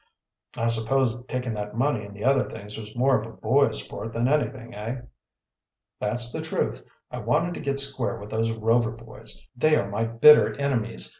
"I 0.57 0.69
suppose 0.69 1.23
taking 1.27 1.53
that 1.53 1.77
money 1.77 2.03
and 2.03 2.15
the 2.15 2.25
other 2.25 2.49
things 2.49 2.75
was 2.75 2.95
more 2.95 3.21
of 3.21 3.39
boy's 3.39 3.83
sport 3.83 4.13
than 4.13 4.27
anything, 4.27 4.73
eh?" 4.73 5.01
"That's 5.99 6.31
the 6.31 6.41
truth. 6.41 6.81
I 7.11 7.19
wanted 7.19 7.53
to 7.53 7.59
get 7.59 7.79
square 7.79 8.17
with 8.17 8.31
those 8.31 8.49
Rover 8.49 8.89
boys. 8.93 9.47
They 9.55 9.75
are 9.75 9.87
my 9.87 10.05
bitter 10.05 10.57
enemies. 10.59 11.07